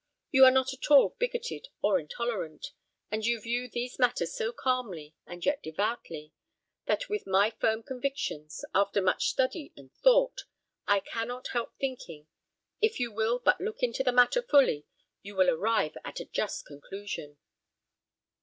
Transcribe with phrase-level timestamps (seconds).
[0.31, 2.71] You are not at all bigoted or intolerant;
[3.11, 6.33] and you view these matters so calmly, and yet devoutly,
[6.87, 10.45] that with my firm convictions, after much study and thought,
[10.87, 12.25] I cannot help thinking,
[12.81, 14.87] if you will but look into the matter fully,
[15.21, 17.37] you will arrive at a just conclusion."